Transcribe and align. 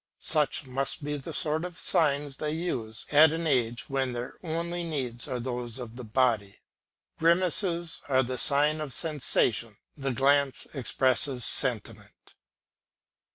Such 0.17 0.65
must 0.65 1.03
be 1.03 1.15
the 1.17 1.31
sort 1.31 1.63
of 1.63 1.77
signs 1.77 2.37
they 2.37 2.49
use 2.53 3.05
at 3.11 3.31
an 3.31 3.45
age 3.45 3.87
when 3.87 4.13
their 4.13 4.33
only 4.41 4.83
needs 4.83 5.27
are 5.27 5.39
those 5.39 5.77
of 5.77 5.95
the 5.95 6.03
body. 6.03 6.57
Grimaces 7.19 8.01
are 8.09 8.23
the 8.23 8.39
sign 8.39 8.81
of 8.81 8.93
sensation, 8.93 9.77
the 9.95 10.11
glance 10.11 10.65
expresses 10.73 11.45
sentiment. 11.45 12.33